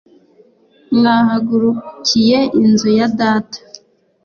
[0.97, 3.59] mwahagurukiye inzu ya data